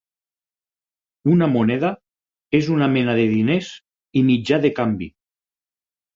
[1.33, 1.91] Una moneda
[2.61, 3.71] és una mena de diners
[4.23, 5.13] i mitjà de canvi.